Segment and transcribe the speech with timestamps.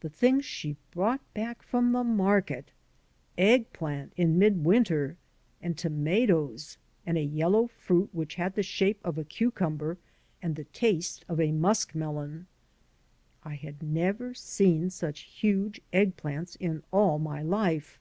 [0.00, 2.72] The things she brought back from market!
[3.38, 5.16] Egg plant in midwinter,
[5.62, 6.76] and tomatoes,
[7.06, 9.96] and a yellow fruit which had the shape of a cucumber
[10.42, 12.46] and the taste of a muskmelon.
[13.44, 18.00] I had never seen such huge eggplants in all my life.